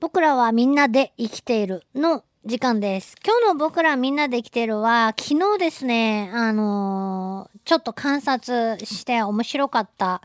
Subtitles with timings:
[0.00, 3.16] 僕らはみんなで生きているの時間です。
[3.22, 10.22] 今日の僕らみんなで生きているは、昨日ですね、あのーちょっと観察して面白かった、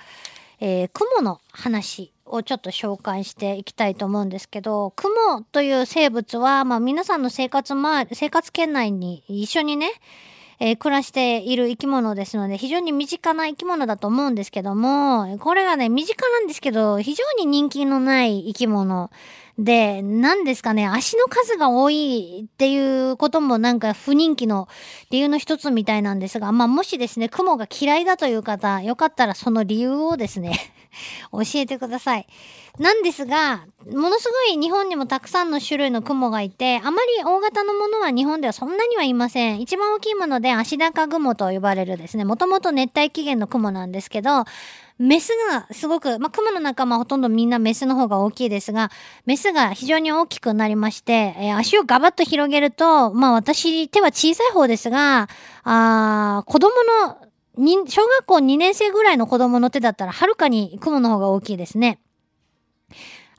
[0.62, 9.92] えー雲の話をちょっと紹介していきたいと思うんですけど、雲という生物は、まあ皆さんの生活ま、生活圏内に一緒にね、
[10.60, 19.12] えー暮らしている生き物ですので、非常に身近な生き物だと思うんですけども、これがね、身近なんですけど、非常に人気のない生き物
[19.58, 24.68] で、何ですかね、足の数が多いっていうこともなんか不人気の
[25.12, 30.60] 理由の一つみたいなんですが、まあもしですね、雲が嫌いだという方、よかったらその理由をですね、
[31.31, 32.27] 教えてください。
[32.80, 39.62] なんですが、ものすごい日本にもたくさんの種類の雲がいて、あまり大型のものは日本ではそんなにはいません。
[39.62, 44.44] 一番大きいもので足高雲と呼ばれるですね、もともと熱帯起源の雲なんですけど、
[44.98, 48.91] メスがすごく、まあ、雲の仲間はほとんどみんなメスの方が大きいですが、
[49.26, 55.27] メスが非常に大きくなりまして、えー足をガバッと広げると、まあ私、手は小さい方ですが、
[55.63, 56.71] あー子供
[57.07, 57.18] の、
[57.57, 61.99] に小学校2年生ぐらいの子供の手だったら、はるかに雲の方が大きいですね。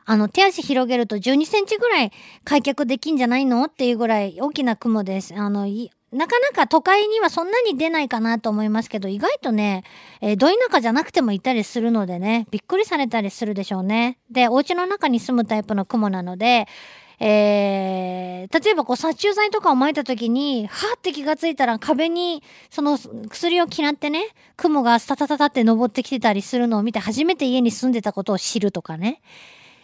[0.04, 2.12] あの、手足広げると12センチぐらい
[2.44, 5.34] 開脚できんじゃないのっていうぐらい大きな雲です。
[5.34, 5.66] あの、
[6.12, 9.82] なかなか都会にはそんなに出ないかなと思いますけど、意外とね、
[10.20, 14.18] えー、ど田舎じゃなくてもいたりするのでね、びっくりされたりするでしょうね。
[14.30, 16.68] で、お家の中に住むタイプの雲なので、
[17.18, 29.20] えー、例えばこう殺虫剤とかを撒いた時に、はーって気がついたら壁にその薬を嫌ってね、雲がスタタタタって登ってきてたりするのを見て初めて家に住んでたことを知るとかね。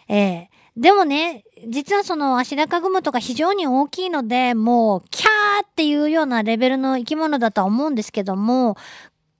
[0.07, 8.75] ええでもね、実はその足高雲とか非常に大きいので、もう、キャーっていうようなレベルの生き物だとは思うんですけども、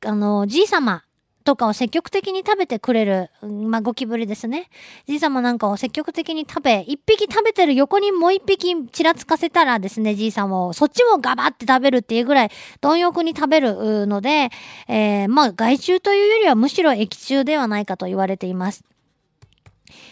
[0.06, 1.04] あの、じいさま
[1.44, 4.70] とかを積極的に食べてくれる、まあ、ゴキブリですね。
[5.08, 14.50] じいさまなんかを積極的に食べ、一匹食べてる横にもう一匹ちらつかせたらですね、じいさまを、そっちもガバって食べるっていうぐらい、貪欲に食べるので、
[14.88, 18.84] えーまあ、害虫というよりはむしろ益虫ではないかと言われています。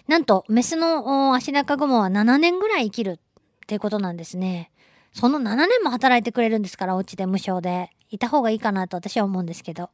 [0.08, 4.72] なんと、メスのお足高雲は7年ぐらい生きるっていうことなんですね。
[5.14, 7.90] その7年も働いてくれるんですから、お家で無償で。
[8.12, 9.90] いた方がいいかなと私は思うんですけど。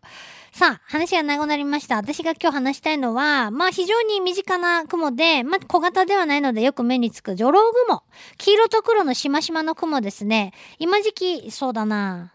[0.52, 1.96] さあ、話が長くなりました。
[1.96, 8.04] 私が今日話したいのは、まあ非常に身近な雲で、まあ小型ではないのでよく目につく女郎雲。
[8.38, 10.54] 黄色と黒のしましまの雲ですね。
[10.80, 12.34] 今時期、そうだな。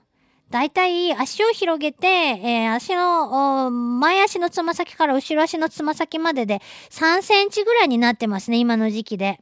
[0.51, 6.61] だいたい足を広げて、えー足の、前足のつま先から後ろ足のつま先までで
[6.91, 9.41] 3センチぐらいになってますね、今の時期で。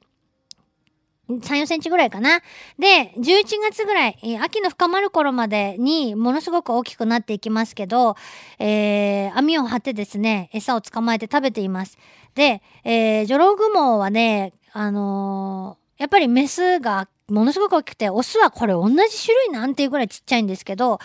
[1.39, 2.41] 3、4センチぐらいかな。
[2.79, 8.17] で、11月ぐらい、秋の深まる頃までにものすごく大きくなっていきますけど、
[8.59, 11.99] えー網を張ってですね、餌を捕まえて食べています。
[12.35, 20.99] で、えー、ジョロウグモはね、あのーやっぱりメスがものすごく大きくて、オスはこれ同じ種類なんていうぐらいちっちゃいんですけど、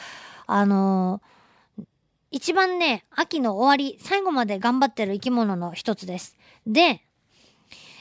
[0.48, 1.36] あのー
[2.32, 6.36] 一番ね、秋の終わり、最後まで頑張ってる生き物の一つです。
[6.68, 7.02] で、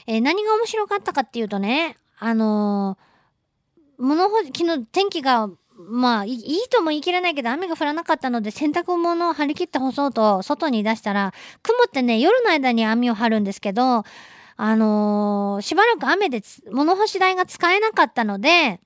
[0.07, 3.05] えー何が面白かったかっていうとね、あのー
[3.97, 11.33] 物ほ昨日天気が、まあいい、とも言い切れないけど、雨が降らなかったので、洗濯物を張り切って干そうと、外に出したら、
[11.63, 14.03] 雲ってね、夜の間に網を張るんですけど、
[14.57, 18.81] あのーしばらく雨で物干し台が使えなかったので、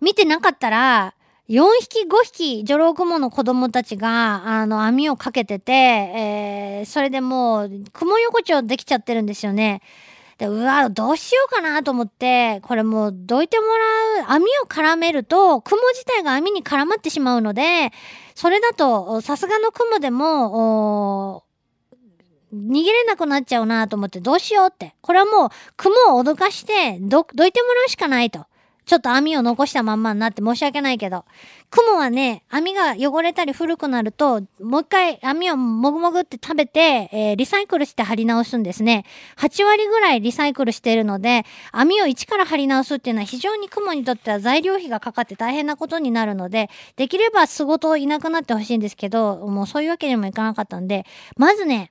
[0.00, 1.14] 見てなかったら、
[1.48, 9.80] 4匹5匹、ジョロウグモの子供たちが、あの、網をかけてて、えー、それでもう、雲横丁できちゃってるんですよね。
[10.38, 17.90] で、うわ、どうしようかなと思って、これもう、どいてもらう、網を絡めると、雲自体が網に絡まってしまうので、
[18.36, 21.42] それだと、さすがの雲でも、
[22.54, 24.94] 逃げれなくなっちゃうなと思って、どうしようって。
[25.00, 28.46] これはもう、雲を脅かして、ど、どいてもらうしかないと。
[28.88, 31.26] ちょっと網を残したまんまになって申し訳ないけど。
[31.70, 39.04] 雲はね、網が汚れたり古くなると、もう一回網をもぐもぐって食べて、えーリサイクルして貼り直すんですね。
[39.36, 51.04] 8割ぐらいリサイクルしているので、網を一から貼り直すっていうのは非常に雲にとっては材料費がかかって大変なことになるので、できれば巣ごといなくなってほしいんですけど、もうそういうわけにもいかなかったんで、
[51.36, 51.90] まずね、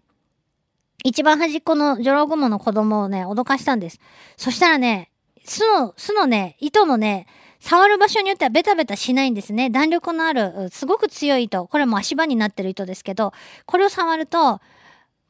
[1.03, 3.99] 一番端っこのジョログモの子供をね、脅かしたんです。
[4.35, 5.11] そしたらね、
[5.47, 7.25] 巣の、巣のね、糸のね、
[7.59, 9.69] 触る場所によってはベタベタしないんですね。
[9.69, 11.65] 弾力のある、すごく強い糸。
[11.65, 13.33] これも足場になってる糸ですけど、
[13.65, 14.59] これを触ると、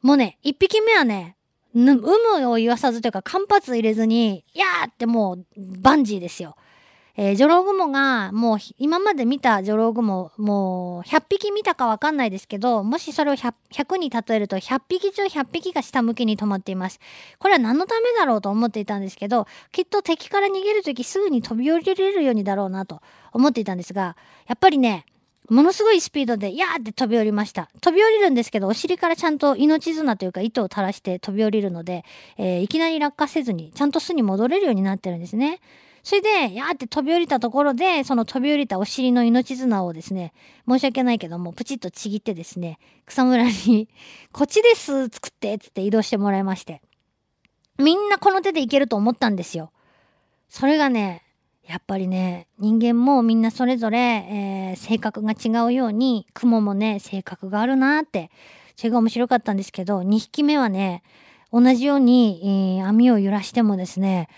[0.02, 1.36] もうね、一匹目はね、
[1.74, 2.00] ぬ有
[2.40, 6.56] 無を言わさずというか間髪入れずに、いやーってもう、バンジーですよ。
[7.20, 17.00] えー、ジョロウグモが、もう今まで見たジョロウグモ、もう100匹見たかわかんないですけど、もしそれを 100, 100に例えると100匹中100匹が下向きに止まっています。
[17.40, 24.16] これは何のためだろうと思っていたんですけど、きっと敵から逃げるときすぐに飛び降りれるようにだろうなと思っていたんですが、
[24.46, 25.04] やっぱりね、
[25.50, 27.68] ものすごいスピードで、やーって飛び降りました。
[27.80, 32.04] 飛び降りるんですけど、お尻からちゃんと命綱というか糸を垂らして飛び降りるので、
[32.36, 35.58] えー、いきなり落下せずに、ちゃんと巣に戻れるようになってるんですね。
[36.08, 40.32] それで、やーって飛び降りたところで、その飛び降りたお尻の命綱をですね、
[40.66, 43.90] 申し訳ないけども、プチッとちぎってですね、草むらに
[44.32, 46.80] こっちです、作って、つって移動してもらいまして。
[47.76, 49.70] みんなこの手でいけると思ったんですよ。
[50.48, 51.24] それがね、
[51.66, 58.30] やっぱりね、人間もみんなそれぞれ、えー、性格が違うように、雲もね、性格があるなーって、
[58.76, 61.02] それが面白かったんですけど、2匹目はね、
[61.52, 64.30] 同じように、えー、網を揺らしてもですね、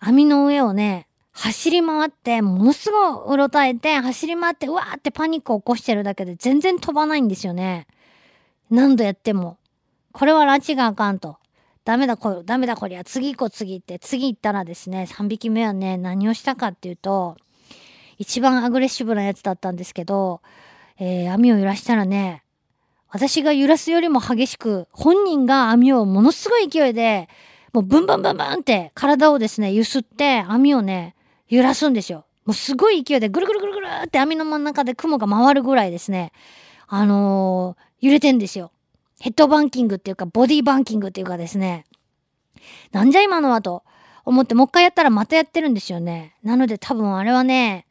[0.00, 7.86] 網の上をね、走り回って、ものすごいうろたえて、走り回って、うわーってパニックを起こしてるだけで全然飛ばないんですよね。
[8.70, 9.58] 何度やっても。
[10.12, 11.36] これは拉致があかんと。
[11.84, 17.36] ダメだこ、ダメだこりゃ、次行こう次行って、次行ったらですね、3匹目はね、何をしたかっていうと、
[18.18, 20.40] 一番アグレッシブなやつだったんですけど、
[20.98, 22.42] えー、網を揺らしたらね、
[23.10, 27.28] 私が揺らすよりも激しく、本人が網をものすごい勢いで、
[27.76, 31.14] もうブンブンブンブンって体をですね、揺すって網をね、
[31.46, 32.24] 揺らすんですよ。
[32.46, 36.32] もうすごい勢いでぐるぐるぐるぐるって網の真ん中で雲が回るぐらいですね、
[36.86, 38.72] あのー、揺れてんですよ。
[39.20, 41.84] ヘッドバンキングっていうか、ボディバンキングっていうかですね、
[42.92, 43.82] なんじゃ今のはと
[44.24, 46.34] 思ってもう一回やったらまたやってるんですよね。
[46.42, 47.86] なので多分あれはね、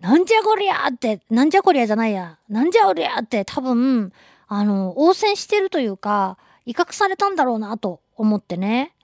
[0.00, 4.14] なんじゃこりゃって、なんじゃこりゃじゃないや、なんじゃおりゃって多分、
[4.48, 8.94] あの、応戦してるというか、威嚇されたんだろうなと思ってね、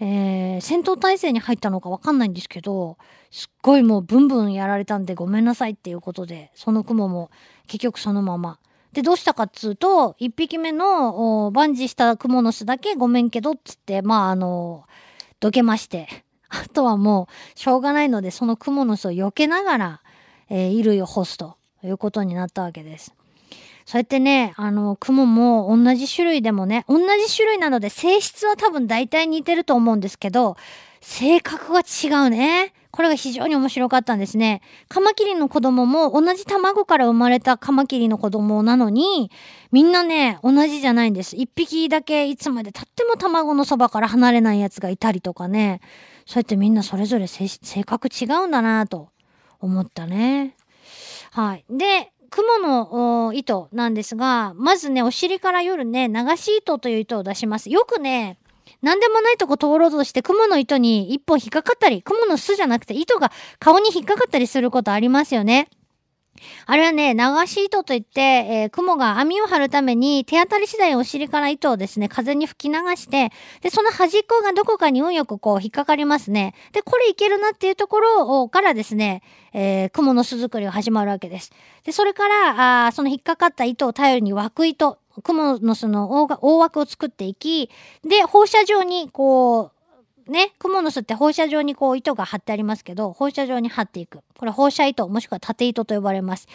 [0.00, 2.98] えー、戦闘態勢に入ったのかわかんないんですけど、
[3.30, 7.30] すっごいもうブンブンやられたんでごめんなさいっていうことで、その雲も
[7.68, 8.58] 結局そのまま。
[8.92, 14.84] で、どうしたかっつうと、一匹目のバンジーしたクモの巣だけごめんけどっつって、まああの、
[15.40, 16.08] どけまして。
[16.50, 20.02] あとはもう、しょうがないので、そのクモの巣を避けながら、
[20.50, 23.14] えー、衣類を干すということになったわけです。
[23.84, 30.56] そうやってね、あの、雲も同じ種類でもね、同じ種類なので性質は多分大体似てると思うんですけど、
[31.00, 32.72] 性格が違うね。
[32.92, 34.60] これが非常に面白かったんですね。
[34.88, 39.30] カマキリの子供も同じ卵から生まれたカマキリの子供なのに、
[39.72, 41.34] みんなね、同じじゃないんです。
[41.34, 45.80] 一匹だけいつまで経っても卵のそばから離れないやつがいたりとかね。
[46.26, 47.48] そうやってみんなそれぞれ性
[47.82, 49.08] 格違うんだなと
[49.58, 50.54] 思ったね。
[51.30, 51.64] はい。
[51.70, 57.68] で、雲の糸なんですが、まずね、お尻から夜ね、流し糸という糸を出します。
[57.68, 58.38] よくね、
[58.80, 65.68] 何でもないとこ通ろうとして雲の糸に一本引っかかったり、雲の巣じゃなくて糸が顔に引っかかったりすることありますよね。
[66.66, 73.30] あれはね、流し糸といって、えー、雲が網を張るために手当たり次第お尻から糸をですね、風に吹き流して、
[73.60, 76.54] で、その端っこがどこかに運よくこう引っかかりますね。
[76.72, 79.22] で、これいけるなっていうところからですね、
[79.52, 81.52] えー、雲の巣作りが始まるわけです。
[81.84, 87.70] で、それから、あその引っかかった糸を頼りに枠糸、雲の巣の大枠を作っていき、
[88.02, 89.81] で、放射状にこう、
[90.28, 94.20] ね、蜘蛛の巣って放射状にこう糸が張ってありますけど、放射状に張っていく。
[94.38, 96.48] これ放射糸、もしくは縦糸と呼ばれます。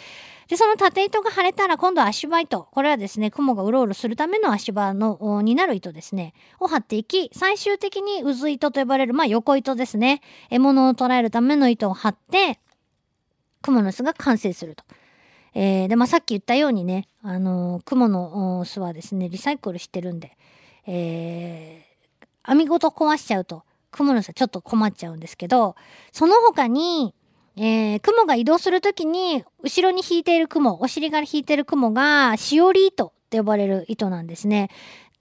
[0.48, 2.68] で、その縦糸が張れたら今度は足場糸。
[2.70, 6.32] これはですね、雲がうろうろするための足場の、になる糸ですね。
[6.58, 10.22] を張っていき、最終的に渦糸と呼ばれる、まあ横糸ですね。
[10.50, 12.58] 獲物を捉えるための糸を張って、
[13.60, 14.84] 雲の巣が完成すると。
[15.54, 20.36] えー、で、まあさっき言ったようにね、あのー、雲の巣はですね、リサイクルしてるんで、
[20.86, 21.87] えー、
[22.48, 25.76] 網ごと壊しちゃうと、雲の巣ちょっと困っちゃうんですけど、
[26.12, 27.14] その他に、
[27.56, 34.70] えー、雲が移動するときに、後ろに引いている雲、お尻から引いている雲が、しおり糸って呼ばれる糸なんですね。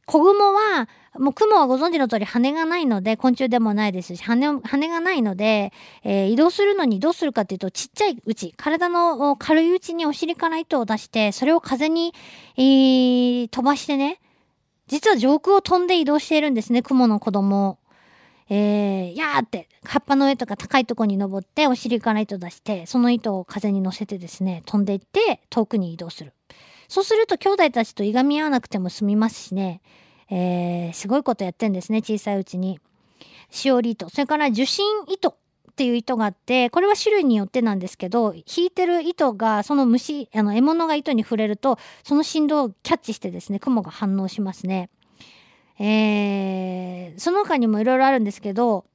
[0.06, 0.88] 子雲は、
[1.20, 12.14] もう雲はご存知の通り羽がないので、昆虫でもないですし、羽、羽がないので、えー、移動するのにどうするかっていうと、ちっちゃいうち、体の軽いうちにお尻から糸を出して、それを風に、
[12.56, 14.22] えー、飛ばしてね、
[14.88, 17.80] 実は上空を飛んで移動しているんですね、雲の子供。
[18.50, 26.34] えー、やーって、葉っぱの上とか高いとこに登って、お尻から糸出して、その糸を風に乗せてですね、飛んでいって、遠くに移動する。
[26.88, 29.82] そうすると、兄弟たちといがみ合わなくても済みますしね、
[30.30, 32.80] えー、すごいことやってんですね、小さいうちに。
[33.50, 34.10] しおり糸。
[34.10, 35.36] それから受信糸。
[35.78, 44.90] っていう糸があって、これは種類によってなんですけど、引いてる糸が、その虫、あの、獲物が糸に触れると、その振動をキャッチしてですね、雲が反応しますね。
[45.78, 48.86] えー、その他にもいろいろあるんですけど、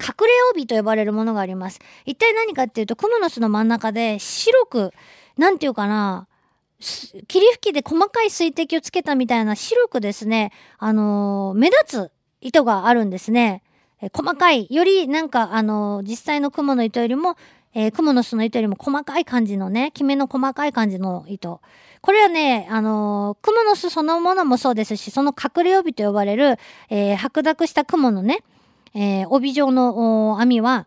[0.00, 1.78] 隠れ帯と呼ばれるものがあります。
[2.06, 4.92] 一体何かっていうと、クモの巣の真ん中で白く、
[5.36, 6.26] なんていうかな、
[7.28, 13.62] 霧吹きで細かい水滴をつけたみたいな白くですね、あのー、目立つ糸があるんですね。
[14.04, 17.36] え細かい、よりなんか、あの、実際の雲の糸よりも、
[17.72, 21.62] えー、雲の巣の糸よりも細かい感じのね、きめの細かい感じの糸。
[22.02, 26.58] これはね、あのー、雲の巣そのものもそうですし、その隠れ帯と呼ばれる、
[26.90, 28.44] えー、白濁した雲のね、
[28.94, 30.86] えー、帯状の網は、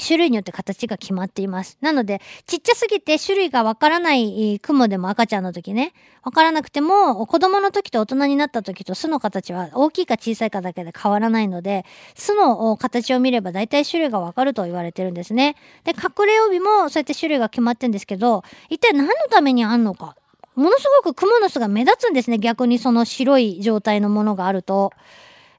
[0.00, 1.78] 種類によって形が決まっています。
[1.80, 5.92] なので、ちっちゃすぎて種類がわからない雲でも赤ちゃんの時ね、
[6.22, 15.56] わからなくても、子供の時と大人になった時と巣の形は大きいか小さいかだけで変わらないので、巣の形を見れば大体種類がわかると言われてるんですね。
[15.84, 20.16] で、隠れ帯もそうやって種類が決まってるんですけど、一体何のためにあんのか。
[20.56, 22.38] ものすごく雲の巣が目立つんですね。
[22.38, 24.92] 逆にその白い状態のものがあると。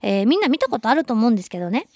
[0.02, 1.88] えー、みんな見たことあると思うんですけどね。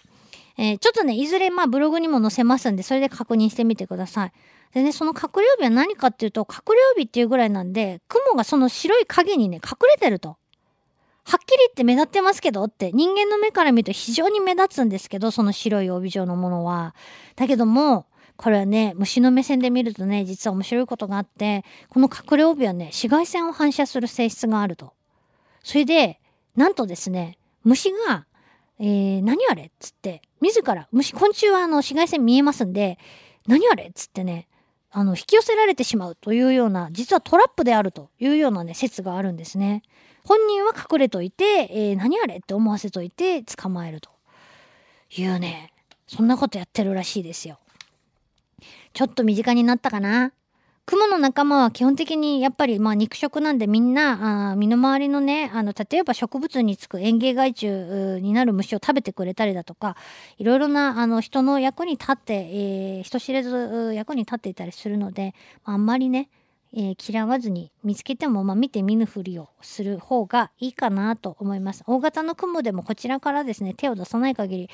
[0.58, 4.32] えー、ちょっとね、いずれまあブログにも載せますんで、それで確認してみてください。
[4.74, 10.38] でね、その隠れ帯は何かっていうと、隠れ帯っていうぐらいなんで、雲がその白い影にね、隠れてると。
[11.28, 16.94] はっきり言って目立ってますけどって人間の目から見ると非常に目立つんですけど、その白い帯状のものは。
[17.36, 18.06] だけども、
[18.38, 24.94] これはね、虫の目線で見るとね、実は面白いことがあって、この隠れ帯はね、紫外線を反射する性質があると。
[25.64, 26.20] それで、
[26.56, 28.28] なんとですね、虫が
[28.80, 32.98] えー、何あれっつって、自ら、虫、昆虫はあの紫外線見えますんで、
[33.48, 34.48] 何あれっつってね、
[34.92, 39.84] あの、引き寄せられてしまうというような、実はトラップであるというようなね、説があるんですね。
[40.24, 44.10] 本人は隠れといて、えー、何あれって思わせといて捕まえると
[45.12, 45.72] いうね、
[46.08, 47.60] そんなことやってるらしいですよ。
[48.94, 50.32] ちょっと身近になったかな？
[50.86, 57.68] 雲の仲間は基本的にやっぱりまあ肉食なんでみんなあ身の回りのねあの例えば植物につく園芸害虫
[58.22, 59.98] になる虫を食べてくれたりだとか
[60.38, 66.30] いろいろなあの人の役に立って、えー、人知れず役に立っていたりするので、まあ、あんまりね
[66.78, 71.86] えー、嫌わずに見つけても、まあ、見て見ぬふりをする方がいいかなと思います。
[71.88, 74.70] 大型の雲でもこちらからですね、手を出さない限り、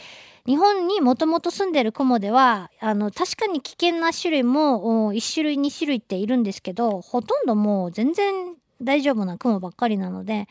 [0.47, 10.47] 日本にもともと住んでる雲では、あの、確かに危険な種類も1種類2種類っているんですけど、ほとんどもう全然大丈夫な雲ばっかりなので、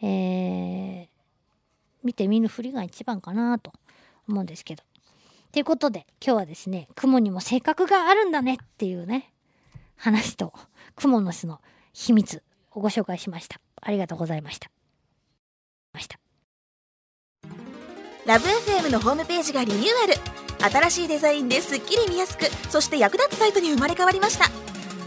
[0.00, 1.06] えー、
[2.02, 3.72] 見て見ぬふりが一番かなと
[4.26, 4.82] 思うんですけど。
[5.52, 9.33] ということで、今日はですね、雲にも性格があるんだねっていうね、
[10.04, 10.52] 話と、
[10.96, 11.62] クモの巣の
[11.94, 12.42] 秘密
[12.72, 13.58] をご紹介しました。
[13.80, 14.70] ありがとうございました。
[15.94, 16.18] ました。
[18.26, 20.70] ラブ f m のホームページがリニューアル。
[20.70, 24.50] 新しいデザインですっきり見やすくそして役立つサイトに生まれ変わりました。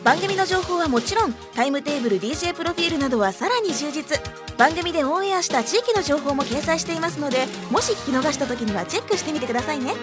[0.04, 4.20] 番組の情報はもちろんタイムテーブル DJ プロフィールなどはさらに充実。
[4.58, 9.94] 番組でオンエアした地域の情報も掲載していますのでもし聞き逃した時にはチェックしてみてくださいね。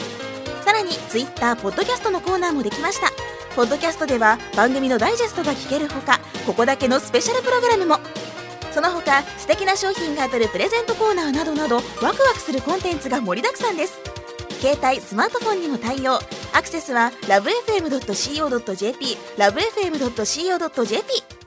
[0.65, 3.34] さらに Twitter ポッドキャストのコーナーもできました。
[3.55, 7.99] ポッドキャストでは番組のダイジェストが聞けるほかここだけのスペシャルプログラムも。
[8.73, 14.01] その他素敵な商品が当たるプレゼントコーナーなどなどワクワクするコンテンツが盛りだくさんです。
[14.61, 16.19] 携帯スマートフォンにも対応。
[16.53, 21.44] アクセスは lovefm.co.jp lovefm.co.jp